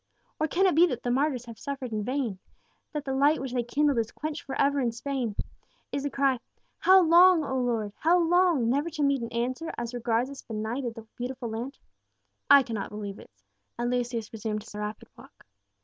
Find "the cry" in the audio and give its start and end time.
6.01-6.39